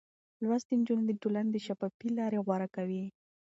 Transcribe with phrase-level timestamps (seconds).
[0.45, 3.03] لوستې نجونې د ټولنې شفافې لارې غوره کوي.